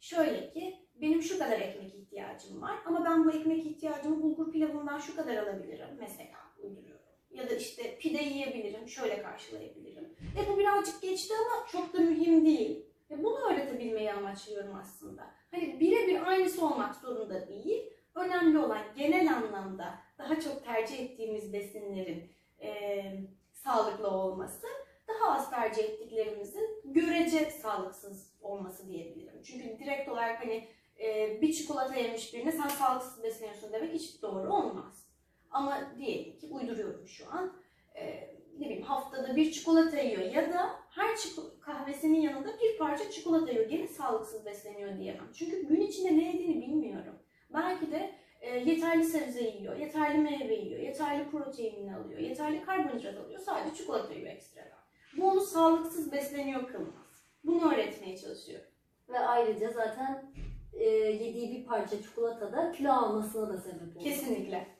Şöyle 0.00 0.50
ki 0.50 0.88
benim 1.00 1.22
şu 1.22 1.38
kadar 1.38 1.60
ekmek 1.60 1.94
ihtiyacım 1.94 2.62
var 2.62 2.78
ama 2.86 3.04
ben 3.04 3.24
bu 3.24 3.30
ekmek 3.30 3.66
ihtiyacımı 3.66 4.22
bulgur 4.22 4.52
pilavından 4.52 4.98
şu 4.98 5.16
kadar 5.16 5.36
alabilirim 5.36 5.96
mesela 6.00 6.38
uyduruyorum. 6.62 6.97
Ya 7.30 7.50
da 7.50 7.54
işte 7.54 7.98
pide 7.98 8.22
yiyebilirim, 8.22 8.88
şöyle 8.88 9.22
karşılayabilirim. 9.22 10.16
E 10.38 10.48
bu 10.52 10.58
birazcık 10.58 11.02
geçti 11.02 11.34
ama 11.40 11.66
çok 11.66 11.92
da 11.94 11.98
mühim 11.98 12.46
değil. 12.46 12.86
Ve 13.10 13.24
bunu 13.24 13.38
öğretebilmeyi 13.52 14.12
amaçlıyorum 14.12 14.74
aslında. 14.76 15.30
Hani 15.50 15.80
birebir 15.80 16.28
aynısı 16.28 16.66
olmak 16.66 16.94
zorunda 16.94 17.48
değil. 17.48 17.90
Önemli 18.14 18.58
olan 18.58 18.78
genel 18.96 19.34
anlamda 19.34 19.98
daha 20.18 20.40
çok 20.40 20.64
tercih 20.64 21.00
ettiğimiz 21.00 21.52
besinlerin 21.52 22.30
eee, 22.60 23.20
sağlıklı 23.52 24.08
olması, 24.10 24.66
daha 25.08 25.32
az 25.34 25.50
tercih 25.50 25.84
ettiklerimizin 25.84 26.80
görece 26.84 27.50
sağlıksız 27.50 28.34
olması 28.42 28.88
diyebilirim. 28.88 29.42
Çünkü 29.42 29.78
direkt 29.78 30.08
olarak 30.08 30.40
hani 30.44 30.68
e, 31.00 31.38
bir 31.42 31.52
çikolata 31.52 31.94
yemiş 31.94 32.34
birine 32.34 32.52
sen 32.52 32.68
sağlıksız 32.68 33.22
besleniyorsun 33.22 33.72
demek 33.72 33.92
hiç 33.94 34.22
doğru 34.22 34.52
olmaz. 34.54 35.07
Ama 35.50 35.78
diyelim 35.98 36.38
ki 36.38 36.46
uyduruyorum 36.50 37.08
şu 37.08 37.30
an. 37.30 37.52
E, 37.94 38.34
ne 38.58 38.64
bileyim 38.64 38.82
haftada 38.82 39.36
bir 39.36 39.52
çikolata 39.52 40.00
yiyor 40.00 40.22
ya 40.22 40.52
da 40.52 40.70
her 40.90 41.16
kahvesinin 41.60 42.20
yanında 42.20 42.48
bir 42.60 42.78
parça 42.78 43.10
çikolata 43.10 43.52
yiyor. 43.52 43.68
Gene 43.68 43.86
sağlıksız 43.86 44.46
besleniyor 44.46 44.98
diyemem. 44.98 45.28
Çünkü 45.34 45.68
gün 45.68 45.80
içinde 45.80 46.16
ne 46.18 46.24
yediğini 46.24 46.60
bilmiyorum. 46.60 47.14
Belki 47.54 47.92
de 47.92 48.14
e, 48.40 48.58
yeterli 48.58 49.04
sebze 49.04 49.42
yiyor, 49.42 49.76
yeterli 49.76 50.18
meyve 50.18 50.54
yiyor, 50.54 50.80
yeterli 50.80 51.30
proteinini 51.30 51.96
alıyor, 51.96 52.20
yeterli 52.20 52.64
karbonhidrat 52.64 53.16
alıyor. 53.16 53.40
Sadece 53.40 53.76
çikolata 53.76 54.14
yiyor 54.14 54.30
ekstradan. 54.30 54.78
Bu 55.16 55.30
onu 55.30 55.40
sağlıksız 55.40 56.12
besleniyor 56.12 56.68
kılmaz. 56.68 57.24
Bunu 57.44 57.72
öğretmeye 57.72 58.16
çalışıyorum. 58.16 58.70
Ve 59.08 59.18
ayrıca 59.18 59.70
zaten 59.70 60.32
e, 60.72 60.88
yediği 60.94 61.50
bir 61.50 61.66
parça 61.66 62.02
çikolatada 62.02 62.72
kilo 62.72 62.92
almasına 62.92 63.48
da 63.48 63.58
sebep 63.58 63.96
oluyor. 63.96 64.04
Kesinlikle. 64.04 64.77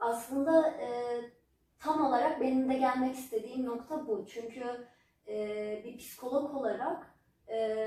Aslında 0.00 0.68
e, 0.68 0.88
tam 1.78 2.06
olarak 2.06 2.40
benim 2.40 2.70
de 2.70 2.74
gelmek 2.74 3.14
istediğim 3.14 3.66
nokta 3.66 4.06
bu. 4.06 4.26
Çünkü 4.26 4.86
e, 5.28 5.82
bir 5.84 5.98
psikolog 5.98 6.54
olarak 6.54 7.14
e, 7.48 7.86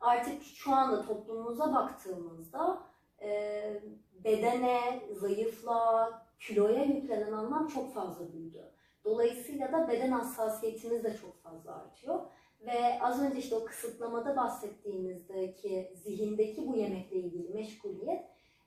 artık 0.00 0.42
şu 0.42 0.72
anda 0.72 1.06
toplumumuza 1.06 1.74
baktığımızda 1.74 2.82
e, 3.22 3.82
bedene, 4.24 5.02
zayıflığa, 5.12 6.26
kiloya 6.40 6.84
yüklenen 6.84 7.32
anlam 7.32 7.68
çok 7.68 7.94
fazla 7.94 8.32
büyüdü. 8.32 8.72
Dolayısıyla 9.04 9.72
da 9.72 9.88
beden 9.88 10.10
hassasiyetimiz 10.10 11.04
de 11.04 11.16
çok 11.16 11.42
fazla 11.42 11.74
artıyor. 11.74 12.20
Ve 12.60 13.02
az 13.02 13.22
önce 13.22 13.38
işte 13.38 13.54
o 13.54 13.64
kısıtlamada 13.64 14.36
bahsettiğimizdeki 14.36 15.92
zihindeki 15.94 16.68
bu 16.68 16.76
yemekle 16.76 17.16
ilgili 17.16 17.54
meşguliyet 17.54 18.24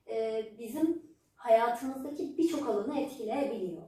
e, 0.09 0.45
bizim 0.59 1.08
hayatımızdaki 1.49 2.37
birçok 2.37 2.69
alanı 2.69 2.99
etkileyebiliyor. 2.99 3.83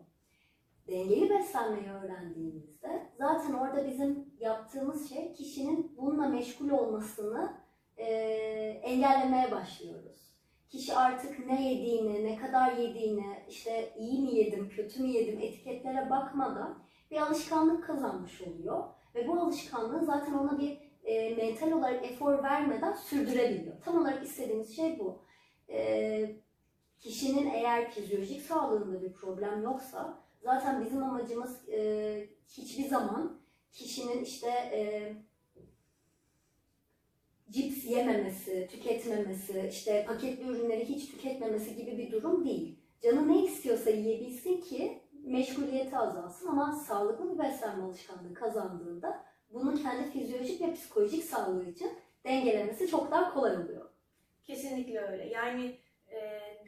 Dengeli 0.88 1.30
beslenmeyi 1.30 1.90
öğrendiğimizde 1.90 3.10
zaten 3.18 3.54
orada 3.54 3.88
bizim 3.88 4.26
yaptığımız 4.40 5.10
şey 5.10 5.34
kişinin 5.34 5.96
bununla 5.98 6.28
meşgul 6.28 6.70
olmasını 6.70 7.54
e, 7.98 8.06
engellemeye 8.84 9.52
başlıyoruz. 9.52 10.22
Kişi 10.70 10.96
artık 10.96 11.48
ne 11.48 11.70
yediğini, 11.70 12.26
ne 12.26 12.38
kadar 12.38 12.78
yediğini, 12.78 13.44
işte 13.50 13.94
iyi 13.98 14.22
mi 14.22 14.36
yedim, 14.36 14.70
kötü 14.70 15.02
mü 15.02 15.08
yedim 15.08 15.40
etiketlere 15.40 16.10
bakmadan 16.10 16.84
bir 17.12 17.18
alışkanlık 17.18 17.84
kazanmış 17.84 18.42
oluyor. 18.42 18.84
Ve 19.16 19.28
bu 19.28 19.40
alışkanlığı 19.40 20.06
zaten 20.06 20.34
ona 20.34 20.60
bir 20.60 20.78
e, 21.04 21.36
mental 21.36 21.72
olarak 21.72 22.06
efor 22.06 22.44
vermeden 22.44 22.94
sürdürebiliyor. 22.94 23.82
Tam 23.86 24.02
olarak 24.02 24.24
istediğimiz 24.24 24.76
şey 24.76 25.00
bu. 25.00 25.22
E, 25.70 26.41
kişinin 27.02 27.50
eğer 27.50 27.92
fizyolojik 27.92 28.42
sağlığında 28.42 29.02
bir 29.02 29.14
problem 29.14 29.64
yoksa 29.64 30.18
zaten 30.44 30.86
bizim 30.86 31.04
amacımız 31.04 31.70
e, 31.70 32.30
hiçbir 32.48 32.88
zaman 32.88 33.40
kişinin 33.72 34.24
işte 34.24 34.50
e, 34.50 35.14
cips 37.50 37.86
yememesi, 37.86 38.68
tüketmemesi, 38.72 39.68
işte 39.72 40.06
paketli 40.08 40.48
ürünleri 40.48 40.90
hiç 40.90 41.12
tüketmemesi 41.12 41.76
gibi 41.76 41.98
bir 41.98 42.12
durum 42.12 42.46
değil. 42.46 42.80
Canı 43.02 43.28
ne 43.28 43.46
istiyorsa 43.46 43.90
yiyebilsin 43.90 44.62
ki 44.62 45.02
meşguliyeti 45.24 45.98
azalsın 45.98 46.48
ama 46.48 46.76
sağlıklı 46.88 47.34
bir 47.34 47.40
beslenme 47.40 47.84
alışkanlığı 47.84 48.34
kazandığında 48.34 49.24
bunu 49.54 49.82
kendi 49.84 50.12
fizyolojik 50.12 50.62
ve 50.62 50.74
psikolojik 50.74 51.24
sağlığı 51.24 51.70
için 51.70 51.92
dengelemesi 52.26 52.88
çok 52.88 53.12
daha 53.12 53.34
kolay 53.34 53.58
oluyor. 53.58 53.90
Kesinlikle 54.44 55.00
öyle. 55.00 55.30
Yani 55.30 55.78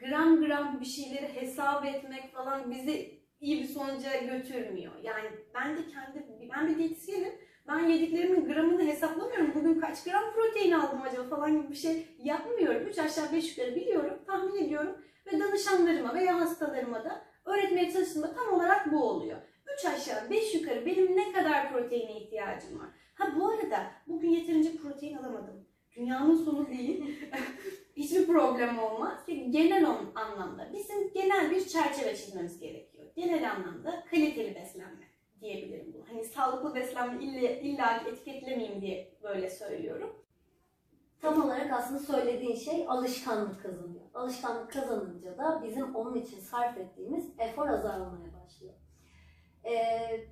gram 0.03 0.41
gram 0.41 0.79
bir 0.79 0.85
şeyleri 0.85 1.35
hesap 1.35 1.85
etmek 1.85 2.33
falan 2.33 2.71
bizi 2.71 3.19
iyi 3.39 3.63
bir 3.63 3.67
sonuca 3.67 4.09
götürmüyor. 4.19 4.93
Yani 5.03 5.29
ben 5.53 5.77
de 5.77 5.81
kendi, 5.87 6.49
ben 6.53 6.69
bir 6.69 6.77
diyetisyenim. 6.77 7.33
Ben 7.67 7.79
yediklerimin 7.79 8.45
gramını 8.45 8.83
hesaplamıyorum. 8.83 9.51
Bugün 9.55 9.79
kaç 9.79 10.03
gram 10.03 10.23
protein 10.33 10.71
aldım 10.71 11.01
acaba 11.01 11.35
falan 11.35 11.61
gibi 11.61 11.71
bir 11.71 11.75
şey 11.75 12.07
yapmıyorum. 12.23 12.87
Üç 12.87 12.99
aşağı 12.99 13.31
beş 13.31 13.57
yukarı 13.57 13.75
biliyorum, 13.75 14.19
tahmin 14.27 14.63
ediyorum. 14.63 14.97
Ve 15.25 15.39
danışanlarıma 15.39 16.13
veya 16.13 16.39
hastalarıma 16.39 17.03
da 17.03 17.21
öğretmeye 17.45 17.91
çalıştığımda 17.91 18.33
tam 18.33 18.53
olarak 18.53 18.91
bu 18.91 19.03
oluyor. 19.03 19.37
Üç 19.73 19.85
aşağı 19.85 20.29
beş 20.29 20.55
yukarı 20.55 20.85
benim 20.85 21.17
ne 21.17 21.31
kadar 21.31 21.71
proteine 21.71 22.17
ihtiyacım 22.17 22.79
var. 22.79 22.89
Ha 23.15 23.33
bu 23.39 23.49
arada 23.49 23.91
bugün 24.07 24.29
yeterince 24.29 24.75
protein 24.75 25.17
alamadım. 25.17 25.67
Dünyanın 25.95 26.35
sonu 26.35 26.67
değil. 26.69 27.19
Hiçbir 27.95 28.27
problem 28.27 28.79
olmaz. 28.79 29.19
Genel 29.27 29.85
on- 29.89 30.11
anlamda 30.15 30.69
bizim 30.73 31.13
genel 31.13 31.51
bir 31.51 31.67
çerçeve 31.67 32.15
çizmemiz 32.15 32.59
gerekiyor. 32.59 33.05
Genel 33.15 33.51
anlamda 33.51 34.03
kaliteli 34.11 34.55
beslenme 34.55 35.03
diyebilirim 35.41 35.93
bunu. 35.93 36.03
Hani 36.09 36.25
sağlıklı 36.25 36.75
beslenme 36.75 37.23
illa, 37.23 37.49
illa 37.49 38.03
etiketlemeyeyim 38.07 38.81
diye 38.81 39.13
böyle 39.23 39.49
söylüyorum. 39.49 40.15
Tam 41.21 41.41
olarak 41.45 41.71
aslında 41.73 41.99
söylediğin 41.99 42.55
şey 42.55 42.85
alışkanlık 42.87 43.63
kazanıyor. 43.63 44.03
Alışkanlık 44.13 44.71
kazanınca 44.71 45.37
da 45.37 45.61
bizim 45.63 45.95
onun 45.95 46.15
için 46.15 46.39
sarf 46.39 46.77
ettiğimiz 46.77 47.25
efor 47.39 47.67
azalmaya 47.67 48.33
başlıyor. 48.43 48.73
Ee, 49.65 50.25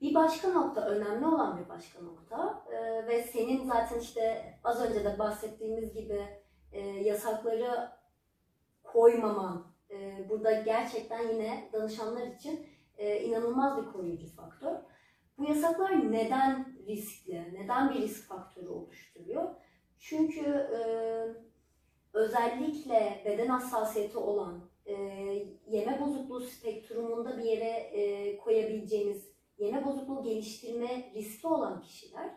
bir 0.00 0.14
başka 0.14 0.48
nokta, 0.48 0.86
önemli 0.86 1.26
olan 1.26 1.60
bir 1.60 1.68
başka 1.68 2.02
nokta 2.02 2.64
ee, 2.72 3.06
ve 3.06 3.22
senin 3.22 3.64
zaten 3.64 4.00
işte 4.00 4.54
az 4.64 4.82
önce 4.82 5.04
de 5.04 5.18
bahsettiğimiz 5.18 5.94
gibi 5.94 6.26
e, 6.72 6.80
yasakları 6.80 7.90
koymaman 8.82 9.66
e, 9.90 10.28
burada 10.28 10.52
gerçekten 10.52 11.28
yine 11.28 11.70
danışanlar 11.72 12.26
için 12.26 12.66
e, 12.98 13.20
inanılmaz 13.20 13.82
bir 13.82 13.92
koruyucu 13.92 14.36
faktör. 14.36 14.76
Bu 15.38 15.44
yasaklar 15.44 16.12
neden 16.12 16.76
riskli, 16.86 17.54
neden 17.54 17.94
bir 17.94 18.00
risk 18.00 18.28
faktörü 18.28 18.68
oluşturuyor? 18.68 19.54
Çünkü 19.98 20.44
e, 20.50 20.80
özellikle 22.12 23.22
beden 23.24 23.46
hassasiyeti 23.46 24.18
olan, 24.18 24.70
e, 24.86 24.94
yeme 25.68 26.00
bozukluğu 26.00 26.40
spektrumunda 26.40 27.38
bir 27.38 27.44
yere 27.44 27.70
e, 27.70 28.38
koyabileceğiniz 28.38 29.35
yeme 29.58 29.84
bozukluğu 29.84 30.22
geliştirme 30.22 31.12
riski 31.14 31.46
olan 31.46 31.80
kişiler 31.80 32.30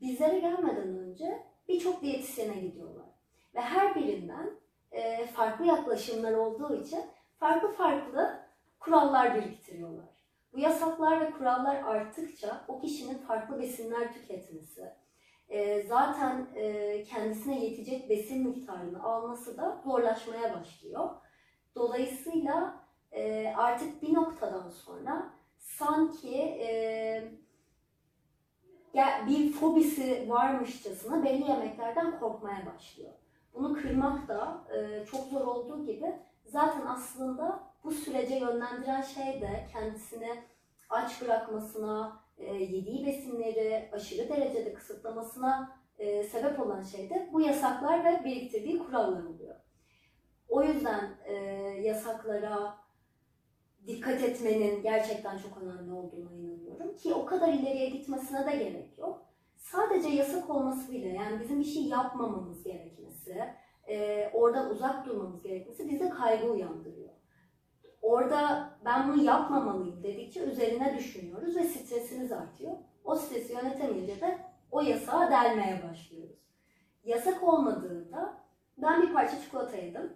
bizlere 0.00 0.38
gelmeden 0.38 0.98
önce 0.98 1.42
birçok 1.68 2.02
diyetisyene 2.02 2.60
gidiyorlar. 2.60 3.06
Ve 3.54 3.60
her 3.60 3.94
birinden 3.94 4.50
e, 4.92 5.26
farklı 5.26 5.66
yaklaşımlar 5.66 6.32
olduğu 6.32 6.76
için 6.82 7.00
farklı 7.38 7.72
farklı 7.72 8.40
kurallar 8.80 9.34
biriktiriyorlar. 9.34 10.16
Bu 10.52 10.58
yasaklar 10.58 11.20
ve 11.20 11.30
kurallar 11.30 11.76
arttıkça 11.76 12.64
o 12.68 12.80
kişinin 12.80 13.18
farklı 13.18 13.58
besinler 13.58 14.12
tüketmesi, 14.12 14.92
e, 15.48 15.82
zaten 15.82 16.46
e, 16.54 17.02
kendisine 17.02 17.64
yetecek 17.64 18.10
besin 18.10 18.48
miktarını 18.48 19.02
alması 19.02 19.56
da 19.56 19.80
zorlaşmaya 19.84 20.54
başlıyor. 20.54 21.10
Dolayısıyla 21.74 22.80
e, 23.12 23.52
artık 23.56 24.02
bir 24.02 24.14
noktadan 24.14 24.68
sonra 24.68 25.35
sanki 25.66 26.38
e, 26.38 27.22
bir 29.26 29.52
fobisi 29.52 30.26
varmışçasına 30.28 31.24
belli 31.24 31.50
yemeklerden 31.50 32.20
korkmaya 32.20 32.66
başlıyor. 32.74 33.12
Bunu 33.54 33.74
kırmak 33.74 34.28
da 34.28 34.64
e, 34.76 35.06
çok 35.06 35.26
zor 35.26 35.40
olduğu 35.40 35.86
gibi 35.86 36.14
zaten 36.44 36.86
aslında 36.86 37.60
bu 37.84 37.90
sürece 37.90 38.34
yönlendiren 38.34 39.02
şey 39.02 39.40
de 39.40 39.66
kendisini 39.72 40.42
aç 40.90 41.22
bırakmasına, 41.22 42.20
e, 42.38 42.54
yediği 42.54 43.06
besinleri 43.06 43.90
aşırı 43.92 44.28
derecede 44.28 44.74
kısıtlamasına 44.74 45.76
e, 45.98 46.22
sebep 46.22 46.60
olan 46.60 46.82
şey 46.82 47.10
de 47.10 47.30
bu 47.32 47.40
yasaklar 47.40 48.04
ve 48.04 48.24
biriktirdiği 48.24 48.78
kurallar 48.78 49.24
oluyor. 49.24 49.54
O 50.48 50.62
yüzden 50.62 51.10
e, 51.24 51.34
yasaklara 51.82 52.85
dikkat 53.86 54.22
etmenin 54.22 54.82
gerçekten 54.82 55.38
çok 55.38 55.58
önemli 55.62 55.92
olduğuna 55.92 56.32
inanıyorum 56.32 56.96
ki 56.96 57.14
o 57.14 57.26
kadar 57.26 57.52
ileriye 57.52 57.90
gitmesine 57.90 58.46
de 58.46 58.56
gerek 58.56 58.98
yok. 58.98 59.22
sadece 59.56 60.08
yasak 60.08 60.50
olması 60.50 60.92
bile 60.92 61.08
yani 61.08 61.40
bizim 61.40 61.60
bir 61.60 61.64
şey 61.64 61.82
yapmamamız 61.82 62.62
gerekmesi, 62.62 63.44
e, 63.88 64.28
oradan 64.34 64.70
uzak 64.70 65.06
durmamız 65.06 65.42
gerekmesi 65.42 65.88
bize 65.88 66.08
kaygı 66.08 66.50
uyandırıyor. 66.52 67.10
Orada 68.02 68.70
ben 68.84 69.08
bunu 69.08 69.22
yapmamalıyım 69.22 70.02
dedikçe 70.02 70.40
üzerine 70.40 70.94
düşünüyoruz 70.98 71.56
ve 71.56 71.64
stresimiz 71.64 72.32
artıyor. 72.32 72.72
O 73.04 73.14
stresi 73.14 73.52
yönetemeyince 73.52 74.20
de 74.20 74.38
o 74.70 74.80
yasağa 74.80 75.30
delmeye 75.30 75.82
başlıyoruz. 75.90 76.36
Yasak 77.04 77.42
olmadığında 77.42 78.34
ben 78.78 79.02
bir 79.02 79.12
parça 79.12 79.40
çikolata 79.40 79.76
yedim 79.76 80.12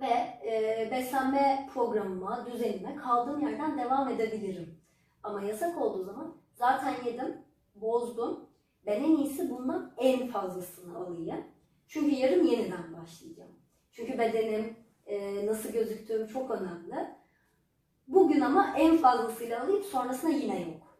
ve 0.00 0.38
e, 0.50 0.88
beslenme 0.90 1.68
programıma, 1.74 2.46
düzenime 2.46 2.96
kaldığım 2.96 3.40
yerden 3.40 3.78
devam 3.78 4.08
edebilirim. 4.08 4.80
Ama 5.22 5.42
yasak 5.42 5.82
olduğu 5.82 6.04
zaman 6.04 6.34
zaten 6.54 6.94
yedim, 7.04 7.38
bozdum. 7.74 8.40
Ben 8.86 9.02
en 9.02 9.16
iyisi 9.16 9.50
bundan 9.50 9.92
en 9.98 10.28
fazlasını 10.28 10.98
alayım. 10.98 11.44
Çünkü 11.88 12.14
yarın 12.14 12.44
yeniden 12.44 12.92
başlayacağım. 13.00 13.52
Çünkü 13.92 14.18
bedenim, 14.18 14.76
e, 15.06 15.46
nasıl 15.46 15.72
gözüktüğüm 15.72 16.26
çok 16.26 16.50
önemli. 16.50 17.14
Bugün 18.08 18.40
ama 18.40 18.74
en 18.78 18.96
fazlasıyla 18.96 19.62
alayım, 19.62 19.84
sonrasında 19.84 20.32
yine 20.32 20.60
yok. 20.60 20.98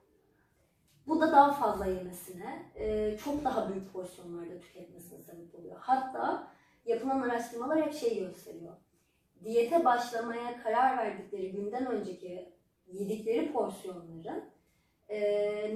Bu 1.07 1.21
da 1.21 1.33
daha 1.33 1.53
fazla 1.53 1.87
yemesine, 1.87 2.73
e, 2.75 3.17
çok 3.25 3.45
daha 3.45 3.69
büyük 3.69 3.93
porsiyonlarda 3.93 4.61
tüketmesine 4.61 5.19
sebep 5.23 5.55
oluyor. 5.55 5.77
Hatta 5.81 6.49
yapılan 6.87 7.21
araştırmalar 7.21 7.87
hep 7.87 7.95
şey 7.95 8.19
gösteriyor. 8.19 8.73
Diyete 9.45 9.85
başlamaya 9.85 10.63
karar 10.63 10.99
verdikleri 10.99 11.53
günden 11.53 11.87
önceki 11.87 12.53
yedikleri 12.87 13.53
porsiyonların 13.53 14.45
e, 15.09 15.21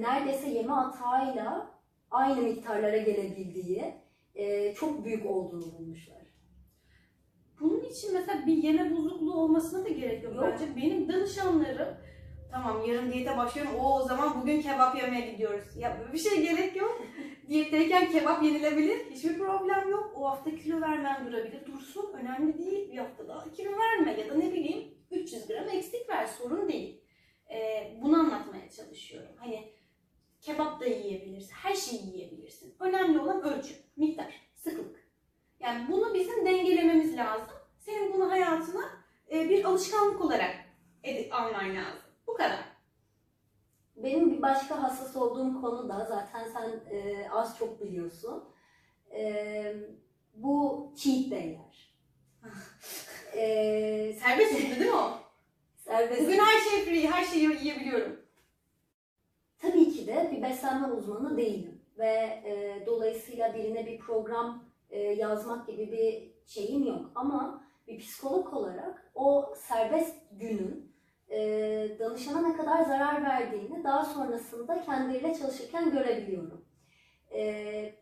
neredeyse 0.01 0.49
yeme 0.49 0.73
hatağıyla 0.73 1.71
aynı 2.11 2.41
miktarlara 2.41 2.97
gelebildiği 2.97 3.93
e, 4.35 4.73
çok 4.73 5.05
büyük 5.05 5.25
olduğunu 5.25 5.73
bulmuşlar. 5.73 6.19
Bunun 7.59 7.83
için 7.83 8.13
mesela 8.13 8.45
bir 8.45 8.57
yeme 8.57 8.97
bozukluğu 8.97 9.33
olmasına 9.33 9.85
da 9.85 9.89
gerek 9.89 10.23
yok, 10.23 10.35
Yok. 10.35 10.45
bence. 10.47 10.75
Benim 10.75 11.09
danışanlarım 11.13 11.97
tamam 12.51 12.85
yarın 12.85 13.11
diyete 13.11 13.37
başlıyorum. 13.37 13.75
O 13.79 13.99
o 13.99 14.03
zaman 14.03 14.41
bugün 14.41 14.61
kebap 14.61 15.01
yemeye 15.01 15.31
gidiyoruz. 15.31 15.77
Ya 15.77 15.97
bir 16.13 16.17
şey 16.17 16.41
gerek 16.41 16.75
yok. 16.75 17.01
Diyetteyken 17.47 18.11
kebap 18.11 18.43
yenilebilir. 18.43 19.11
Hiçbir 19.11 19.37
problem 19.37 19.89
yok. 19.89 20.11
O 20.15 20.29
hafta 20.29 20.55
kilo 20.55 20.81
vermen 20.81 21.27
durabilir. 21.27 21.65
Dursun 21.65 22.13
önemli 22.13 22.57
değil. 22.57 22.91
Bir 22.91 22.97
hafta 22.97 23.27
daha 23.27 23.51
kilo 23.51 23.71
verme 23.71 24.21
ya 24.21 24.29
da 24.29 24.35
ne 24.35 24.53
bileyim 24.53 24.93
300 25.11 25.47
gram 25.47 25.69
eksik 25.69 26.09
ver 26.09 26.25
sorun 26.25 26.69
değil. 26.69 27.01
Ee, 27.51 27.97
bunu 28.01 28.19
anlatmaya 28.19 28.69
çalışıyorum. 28.69 29.31
Hani 29.37 29.73
kebap 30.41 30.79
da 30.79 30.85
yiyebilirsin. 30.85 31.53
Her 31.53 31.75
şeyi 31.75 32.01
yiyebilirsin. 32.05 32.75
Önemli 32.79 33.19
olan 33.19 33.41
ölçü, 33.41 33.73
miktar, 33.95 34.33
sıklık. 34.55 35.09
Yani 35.59 35.87
bunu 35.91 36.13
bizim 36.13 36.45
dengelememiz 36.45 37.17
lazım. 37.17 37.55
Senin 37.79 38.13
bunu 38.13 38.31
hayatına 38.31 38.81
e, 39.31 39.49
bir 39.49 39.63
alışkanlık 39.63 40.21
olarak 40.21 40.55
edip 41.03 41.33
alman 41.33 41.75
lazım. 41.75 42.08
Kadar. 42.39 42.59
Benim 43.95 44.31
bir 44.31 44.41
başka 44.41 44.83
hassas 44.83 45.15
olduğum 45.15 45.61
konu 45.61 45.89
da 45.89 46.05
zaten 46.09 46.47
sen 46.53 46.95
e, 46.95 47.29
az 47.29 47.57
çok 47.57 47.83
biliyorsun. 47.83 48.43
E, 49.11 49.75
bu 50.33 50.93
cheat 50.97 51.31
day'ler. 51.31 51.95
e, 53.35 54.13
Serbest 54.13 54.53
değil 54.53 54.79
mi 54.79 54.91
o? 54.91 55.11
serbest. 55.75 56.21
Bugün 56.21 56.39
her 56.39 56.59
şey 56.59 56.85
free, 56.85 57.07
her 57.07 57.23
şeyi 57.23 57.43
yiyebiliyorum. 57.43 58.19
Tabii 59.59 59.91
ki 59.91 60.07
de 60.07 60.31
bir 60.31 60.41
beslenme 60.41 60.87
uzmanı 60.87 61.37
değilim 61.37 61.81
ve 61.97 62.13
e, 62.45 62.83
dolayısıyla 62.85 63.53
birine 63.53 63.85
bir 63.85 63.99
program 63.99 64.63
e, 64.89 64.99
yazmak 64.99 65.67
gibi 65.67 65.91
bir 65.91 66.31
şeyim 66.51 66.83
yok. 66.83 67.11
Ama 67.15 67.63
bir 67.87 67.99
psikolog 67.99 68.53
olarak 68.53 69.11
o 69.15 69.53
serbest 69.57 70.15
günün 70.31 70.88
e, 71.31 71.39
danışana 71.99 72.41
ne 72.47 72.57
kadar 72.57 72.83
zarar 72.83 73.23
verdiğini 73.23 73.83
daha 73.83 74.05
sonrasında 74.05 74.81
kendileriyle 74.81 75.35
çalışırken 75.35 75.91
görebiliyorum. 75.91 76.65
E, 77.33 77.95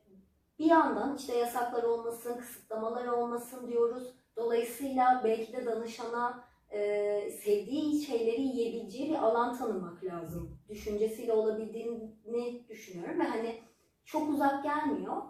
bir 0.59 0.65
yandan 0.65 1.15
işte 1.15 1.37
yasaklar 1.37 1.83
olmasın, 1.83 2.37
kısıtlamalar 2.37 3.07
olmasın 3.07 3.67
diyoruz. 3.67 4.13
Dolayısıyla 4.35 5.21
belki 5.23 5.53
de 5.53 5.65
danışana 5.65 6.43
e, 6.71 7.31
sevdiği 7.31 8.01
şeyleri 8.01 8.41
yiyebileceği 8.41 9.09
bir 9.09 9.15
alan 9.15 9.57
tanımak 9.57 10.03
lazım. 10.03 10.59
Düşüncesiyle 10.69 11.33
olabildiğini 11.33 12.67
düşünüyorum 12.69 13.19
ve 13.19 13.23
hani 13.23 13.61
çok 14.05 14.29
uzak 14.29 14.63
gelmiyor. 14.63 15.21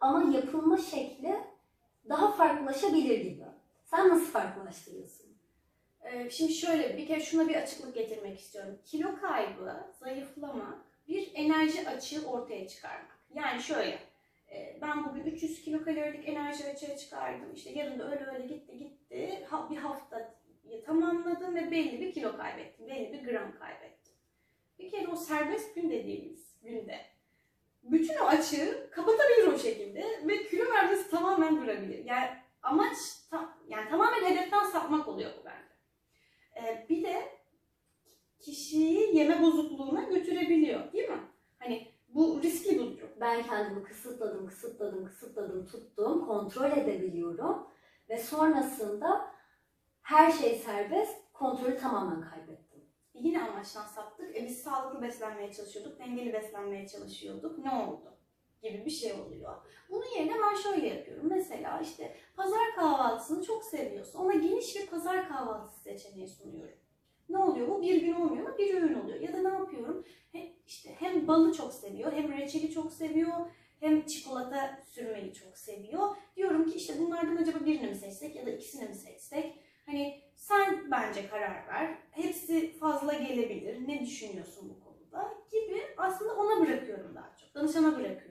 Ama 0.00 0.36
yapılma 0.36 0.76
şekli 0.76 1.36
daha 2.08 2.32
farklılaşabilir 2.32 3.20
gibi. 3.20 3.44
Sen 3.84 4.08
nasıl 4.08 4.26
farklılaştırıyorsun? 4.26 5.37
Ee, 6.02 6.30
şimdi 6.30 6.52
şöyle 6.52 6.96
bir 6.96 7.06
kere 7.06 7.20
şuna 7.20 7.48
bir 7.48 7.54
açıklık 7.54 7.94
getirmek 7.94 8.40
istiyorum. 8.40 8.78
Kilo 8.84 9.20
kaybı, 9.20 9.74
zayıflamak 10.00 10.78
bir 11.08 11.30
enerji 11.34 11.88
açığı 11.88 12.28
ortaya 12.30 12.68
çıkarmak. 12.68 13.18
Yani 13.34 13.62
şöyle, 13.62 13.98
e, 14.52 14.78
ben 14.82 15.04
bugün 15.04 15.24
300 15.24 15.62
kilokalorik 15.62 16.28
enerji 16.28 16.64
açığı 16.66 16.96
çıkardım. 16.96 17.54
İşte 17.54 17.70
yarın 17.70 17.98
da 17.98 18.10
öyle 18.10 18.26
öyle 18.26 18.46
gitti 18.46 18.78
gitti. 18.78 19.46
Bir 19.70 19.76
hafta 19.76 20.34
tamamladım 20.86 21.54
ve 21.54 21.70
belli 21.70 22.00
bir 22.00 22.12
kilo 22.12 22.36
kaybettim. 22.36 22.88
Belli 22.88 23.12
bir 23.12 23.30
gram 23.30 23.58
kaybettim. 23.58 24.14
Bir 24.78 24.90
kere 24.90 25.08
o 25.08 25.16
serbest 25.16 25.74
gün 25.74 25.90
dediğimiz 25.90 26.54
günde 26.62 27.00
bütün 27.82 28.18
o 28.18 28.24
açığı 28.24 28.88
kapatabilir 28.90 29.46
o 29.46 29.58
şekilde 29.58 30.04
ve 30.26 30.46
kilo 30.46 30.70
vermesi 30.72 31.10
tamamen 31.10 31.56
durabilir. 31.62 32.04
Yani 32.04 32.28
amaç 32.62 32.96
ta- 33.30 33.58
yani 33.68 33.90
tamamen 33.90 34.24
hedeften 34.30 34.64
sapmak 34.64 35.08
oluyor 35.08 35.30
bu 35.40 35.44
bence. 35.44 35.67
Ee, 36.58 36.86
bir 36.88 37.04
de 37.04 37.38
kişiyi 38.38 39.16
yeme 39.16 39.42
bozukluğuna 39.42 40.02
götürebiliyor 40.02 40.92
değil 40.92 41.08
mi? 41.08 41.20
Hani 41.58 41.92
bu 42.08 42.42
riskli 42.42 42.70
bir 42.70 42.78
durum. 42.98 43.10
Ben 43.20 43.42
kendimi 43.42 43.82
kısıtladım, 43.82 44.46
kısıtladım, 44.46 45.04
kıstladım, 45.04 45.66
tuttum, 45.66 46.26
kontrol 46.26 46.72
edebiliyorum 46.72 47.66
ve 48.08 48.18
sonrasında 48.18 49.30
her 50.02 50.32
şey 50.32 50.54
serbest, 50.54 51.32
kontrolü 51.32 51.78
tamamen 51.78 52.30
kaybettim. 52.30 52.84
Yine 53.14 53.42
amaçtan 53.42 53.84
saptık. 53.84 54.36
E 54.36 54.44
biz 54.44 54.62
sağlıklı 54.62 55.02
beslenmeye 55.02 55.52
çalışıyorduk, 55.52 55.98
dengeli 55.98 56.32
beslenmeye 56.32 56.88
çalışıyorduk. 56.88 57.58
Ne 57.58 57.70
oldu? 57.70 58.17
Gibi 58.62 58.84
bir 58.84 58.90
şey 58.90 59.12
oluyor. 59.12 59.56
Bunun 59.90 60.16
yerine 60.16 60.34
ben 60.42 60.54
şöyle 60.54 60.86
yapıyorum. 60.86 61.26
Mesela 61.28 61.80
işte 61.80 62.16
pazar 62.36 62.74
kahvaltısını 62.76 63.44
çok 63.44 63.64
seviyorsun. 63.64 64.18
Ona 64.18 64.34
geniş 64.34 64.76
bir 64.76 64.86
pazar 64.86 65.28
kahvaltısı 65.28 65.80
seçeneği 65.80 66.28
sunuyorum. 66.28 66.78
Ne 67.28 67.38
oluyor 67.38 67.68
bu? 67.68 67.82
Bir 67.82 68.02
gün 68.02 68.12
olmuyor 68.12 68.46
ama 68.46 68.58
bir 68.58 68.74
öğün 68.74 68.94
oluyor. 68.94 69.20
Ya 69.20 69.32
da 69.32 69.42
ne 69.42 69.48
yapıyorum? 69.48 70.04
Hem, 70.32 70.46
işte 70.66 70.94
hem 70.98 71.28
balı 71.28 71.52
çok 71.52 71.72
seviyor, 71.72 72.12
hem 72.12 72.32
reçeli 72.38 72.70
çok 72.70 72.92
seviyor, 72.92 73.36
hem 73.80 74.06
çikolata 74.06 74.80
sürmeyi 74.86 75.34
çok 75.34 75.58
seviyor. 75.58 76.16
Diyorum 76.36 76.70
ki 76.70 76.76
işte 76.76 76.94
bunlardan 76.98 77.36
acaba 77.36 77.66
birini 77.66 77.86
mi 77.86 77.94
seçsek 77.94 78.36
ya 78.36 78.46
da 78.46 78.50
ikisini 78.50 78.88
mi 78.88 78.94
seçsek? 78.94 79.58
Hani 79.86 80.20
sen 80.36 80.90
bence 80.90 81.28
karar 81.28 81.66
ver. 81.68 81.98
Hepsi 82.10 82.72
fazla 82.78 83.12
gelebilir. 83.12 83.88
Ne 83.88 84.00
düşünüyorsun 84.00 84.74
bu 84.76 84.84
konuda? 84.84 85.34
Gibi 85.52 85.82
aslında 85.96 86.34
ona 86.34 86.60
bırakıyorum 86.60 87.14
daha 87.14 87.36
çok. 87.40 87.54
Danışana 87.54 87.98
bırakıyorum. 87.98 88.27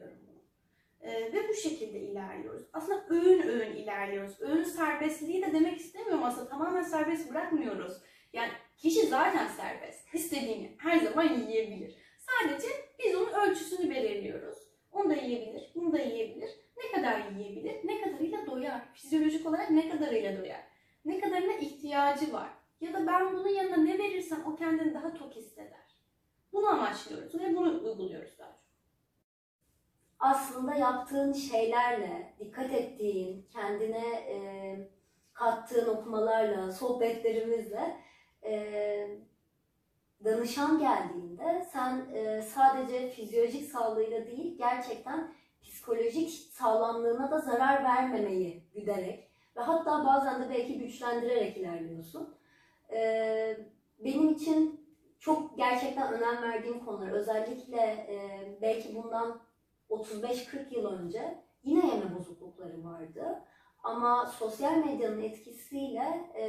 Ee, 1.07 1.33
ve 1.33 1.49
bu 1.49 1.53
şekilde 1.53 1.99
ilerliyoruz. 1.99 2.61
Aslında 2.73 3.05
öğün 3.09 3.41
öğün 3.41 3.75
ilerliyoruz. 3.75 4.41
Öğün 4.41 4.63
serbestliği 4.63 5.41
de 5.41 5.53
demek 5.53 5.77
istemiyorum 5.77 6.23
aslında. 6.23 6.49
Tamamen 6.49 6.83
serbest 6.83 7.31
bırakmıyoruz. 7.31 7.93
Yani 8.33 8.51
kişi 8.77 9.07
zaten 9.07 9.47
serbest. 9.47 10.13
İstediğini 10.13 10.75
her 10.79 10.99
zaman 10.99 11.33
yiyebilir. 11.33 11.95
Sadece 12.17 12.67
biz 12.99 13.15
onun 13.15 13.31
ölçüsünü 13.31 13.89
belirliyoruz. 13.89 14.57
Onu 14.91 15.09
da 15.09 15.15
yiyebilir, 15.15 15.71
bunu 15.75 15.93
da 15.93 15.99
yiyebilir. 15.99 16.49
Ne 16.77 16.91
kadar 16.91 17.31
yiyebilir, 17.31 17.75
ne 17.83 18.01
kadarıyla 18.01 18.45
doyar. 18.45 18.93
Fizyolojik 18.93 19.45
olarak 19.45 19.71
ne 19.71 19.89
kadarıyla 19.89 20.37
doyar. 20.37 20.63
Ne 21.05 21.19
kadarına 21.19 21.53
ihtiyacı 21.53 22.33
var. 22.33 22.49
Ya 22.81 22.93
da 22.93 23.07
ben 23.07 23.33
bunun 23.33 23.47
yanına 23.47 23.77
ne 23.77 23.97
verirsem 23.97 24.43
o 24.45 24.55
kendini 24.55 24.93
daha 24.93 25.13
tok 25.13 25.35
hisseder. 25.35 25.87
Bunu 26.53 26.67
amaçlıyoruz 26.67 27.35
ve 27.35 27.55
bunu 27.55 27.83
uyguluyoruz 27.83 28.37
çok. 28.37 28.56
Aslında 30.19 30.75
yaptığın 30.75 31.33
şeylerle, 31.33 32.33
dikkat 32.39 32.73
ettiğin, 32.73 33.47
kendine 33.53 34.07
e, 34.07 34.37
kattığın 35.33 35.87
okumalarla, 35.87 36.71
sohbetlerimizle 36.71 37.97
e, 38.43 39.07
danışan 40.25 40.79
geldiğinde 40.79 41.65
sen 41.73 42.09
e, 42.13 42.41
sadece 42.41 43.09
fizyolojik 43.09 43.69
sağlığıyla 43.71 44.25
değil, 44.25 44.57
gerçekten 44.57 45.33
psikolojik 45.61 46.29
sağlamlığına 46.29 47.31
da 47.31 47.39
zarar 47.39 47.83
vermemeyi 47.83 48.63
güderek 48.75 49.31
ve 49.57 49.61
hatta 49.61 50.05
bazen 50.05 50.43
de 50.43 50.49
belki 50.49 50.77
güçlendirerek 50.79 51.57
ilerliyorsun. 51.57 52.35
E, 52.91 53.57
benim 53.99 54.29
için 54.29 54.87
çok 55.19 55.57
gerçekten 55.57 56.13
önem 56.13 56.43
verdiğim 56.43 56.85
konular. 56.85 57.11
Özellikle 57.11 57.81
e, 57.81 58.17
belki 58.61 58.95
bundan 58.95 59.46
35-40 59.89 60.73
yıl 60.73 60.85
önce 60.85 61.43
yine 61.63 61.87
yeme 61.87 62.15
bozuklukları 62.15 62.83
vardı. 62.83 63.43
Ama 63.83 64.25
sosyal 64.25 64.77
medyanın 64.77 65.21
etkisiyle 65.21 66.31
e, 66.39 66.45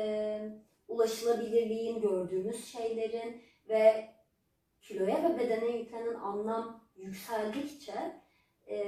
ulaşılabilirliğin, 0.89 2.01
gördüğümüz 2.01 2.65
şeylerin 2.65 3.43
ve 3.69 4.09
kiloya 4.81 5.25
ve 5.25 5.39
bedene 5.39 5.77
yüklenen 5.77 6.15
anlam 6.15 6.85
yükseldikçe 6.97 8.21
e, 8.67 8.79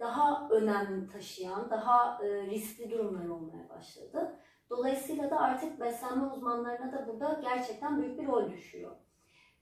daha 0.00 0.48
önem 0.50 1.08
taşıyan, 1.08 1.70
daha 1.70 2.24
e, 2.24 2.46
riskli 2.46 2.90
durumlar 2.90 3.28
olmaya 3.28 3.68
başladı. 3.68 4.36
Dolayısıyla 4.70 5.30
da 5.30 5.40
artık 5.40 5.80
beslenme 5.80 6.26
uzmanlarına 6.26 6.92
da 6.92 7.08
burada 7.08 7.40
gerçekten 7.42 8.02
büyük 8.02 8.20
bir 8.20 8.26
rol 8.26 8.50
düşüyor. 8.50 8.96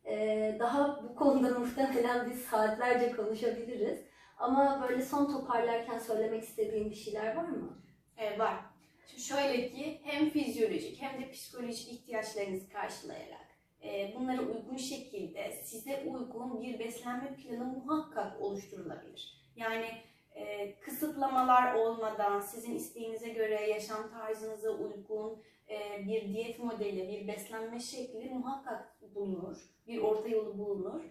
E, 0.04 0.56
daha 0.60 1.02
bu 1.02 1.14
konuda 1.14 1.58
muhtemelen 1.58 2.30
biz 2.30 2.42
saatlerce 2.42 3.16
konuşabiliriz. 3.16 4.07
Ama 4.38 4.86
böyle 4.88 5.02
son 5.02 5.32
toparlarken 5.32 5.98
söylemek 5.98 6.42
istediğim 6.42 6.90
bir 6.90 6.94
şeyler 6.94 7.36
var 7.36 7.48
mı? 7.48 7.78
E, 8.16 8.38
var. 8.38 8.54
Şimdi 9.06 9.22
şöyle 9.22 9.68
ki 9.68 10.00
hem 10.04 10.30
fizyolojik 10.30 11.02
hem 11.02 11.22
de 11.22 11.30
psikolojik 11.30 11.92
ihtiyaçlarınızı 11.92 12.68
karşılayarak 12.68 13.48
e, 13.82 14.14
bunlara 14.14 14.42
uygun 14.42 14.76
şekilde 14.76 15.52
size 15.52 16.04
uygun 16.06 16.62
bir 16.62 16.78
beslenme 16.78 17.36
planı 17.36 17.64
muhakkak 17.64 18.40
oluşturulabilir. 18.40 19.50
Yani 19.56 19.88
e, 20.34 20.74
kısıtlamalar 20.80 21.74
olmadan 21.74 22.40
sizin 22.40 22.74
isteğinize 22.74 23.28
göre 23.28 23.70
yaşam 23.70 24.10
tarzınıza 24.10 24.70
uygun 24.70 25.42
e, 25.70 26.06
bir 26.06 26.28
diyet 26.28 26.58
modeli, 26.58 27.08
bir 27.08 27.28
beslenme 27.28 27.80
şekli 27.80 28.30
muhakkak 28.30 28.96
bulunur. 29.14 29.56
Bir 29.86 29.98
orta 29.98 30.28
yolu 30.28 30.58
bulunur. 30.58 31.02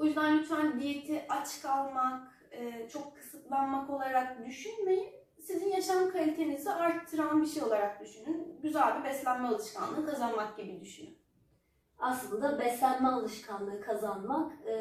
O 0.00 0.04
yüzden 0.04 0.38
lütfen 0.38 0.80
diyeti 0.80 1.24
aç 1.28 1.62
kalmak, 1.62 2.22
e, 2.50 2.88
çok 2.88 3.16
kısıtlanmak 3.16 3.90
olarak 3.90 4.46
düşünmeyin 4.46 5.10
sizin 5.40 5.68
yaşam 5.68 6.10
kalitenizi 6.10 6.70
arttıran 6.70 7.42
bir 7.42 7.46
şey 7.46 7.62
olarak 7.62 8.00
düşünün. 8.00 8.58
Güzel 8.62 8.98
bir 8.98 9.04
beslenme 9.04 9.48
alışkanlığı 9.48 10.06
kazanmak 10.06 10.56
gibi 10.56 10.80
düşünün. 10.80 11.20
aslında 11.98 12.58
beslenme 12.58 13.08
alışkanlığı 13.08 13.80
kazanmak, 13.80 14.52
e, 14.66 14.74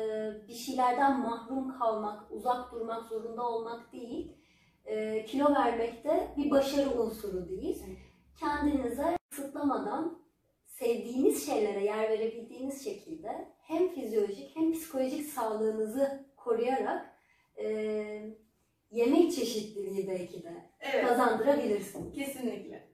bir 0.47 0.53
şeylerden 0.53 1.19
mahrum 1.19 1.79
kalmak, 1.79 2.31
uzak 2.31 2.71
durmak 2.71 3.03
zorunda 3.03 3.49
olmak 3.49 3.93
değil, 3.93 4.37
e, 4.85 5.25
kilo 5.25 5.55
vermek 5.55 6.03
de 6.03 6.33
bir 6.37 6.51
başarı 6.51 7.01
unsuru 7.01 7.49
değil. 7.49 7.83
Kendinize 8.39 9.17
kısıtlamadan 9.29 10.19
sevdiğiniz 10.79 11.45
şeylere 11.45 11.83
yer 11.85 12.09
verebildiğiniz 12.09 12.83
şekilde 12.83 13.47
hem 13.61 13.93
fizyolojik 13.93 14.55
hem 14.55 14.71
psikolojik 14.73 15.25
sağlığınızı 15.25 16.25
koruyarak 16.37 17.15
e, 17.57 17.65
yemek 18.91 19.31
çeşitliliği 19.33 20.07
belki 20.07 20.43
de 20.43 20.53
Evet, 20.79 21.07
kazandırabilirsiniz. 21.07 22.13
kesinlikle. 22.13 22.88